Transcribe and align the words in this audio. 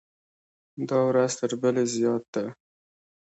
دا 0.89 0.99
ورځ 1.09 1.31
تر 1.39 1.51
بلې 1.61 1.83
زیات 1.93 2.23
ده. 2.33 2.45